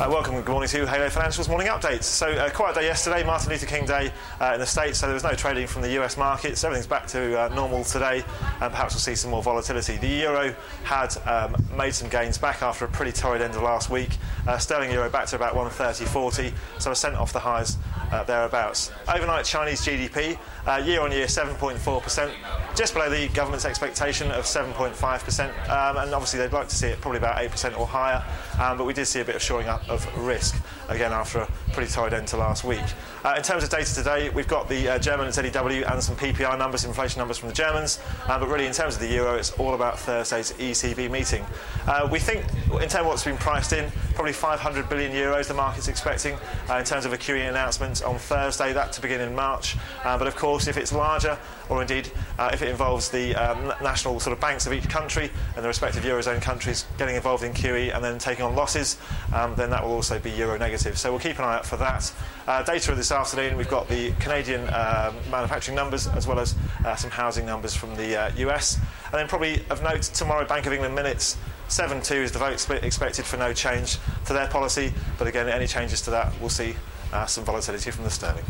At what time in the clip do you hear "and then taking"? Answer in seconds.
57.94-58.44